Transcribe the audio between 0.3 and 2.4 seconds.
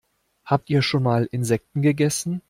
Habt ihr schon mal Insekten gegessen?